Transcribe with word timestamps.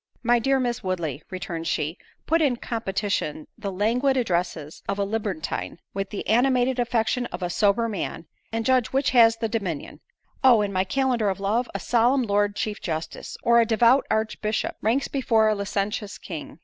"My 0.23 0.39
dear 0.39 0.59
Miss 0.59 0.83
Woodley," 0.83 1.21
returned 1.29 1.67
she, 1.67 1.95
"put 2.25 2.41
in 2.41 2.55
competition 2.55 3.45
the 3.55 3.71
languid 3.71 4.17
addresses 4.17 4.81
of 4.89 4.97
a 4.97 5.03
libertine, 5.05 5.77
with 5.93 6.09
the 6.09 6.25
animated 6.27 6.79
affection 6.79 7.27
of 7.27 7.43
a 7.43 7.51
sober 7.51 7.87
man, 7.87 8.25
and 8.51 8.65
judge 8.65 8.87
which 8.87 9.11
has 9.11 9.37
the 9.37 9.47
dominion? 9.47 9.99
Oh! 10.43 10.63
in 10.63 10.73
my 10.73 10.85
calendar 10.85 11.29
of 11.29 11.39
love, 11.39 11.69
a 11.75 11.79
solemn 11.79 12.23
Lord 12.23 12.55
Chief 12.55 12.81
Justice, 12.81 13.37
or 13.43 13.61
a 13.61 13.63
devout 13.67 14.07
archbishop, 14.09 14.75
ranks 14.81 15.07
before 15.07 15.47
a 15.49 15.53
licentious 15.53 16.17
king." 16.17 16.57